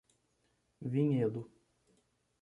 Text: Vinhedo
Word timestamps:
Vinhedo 0.91 1.45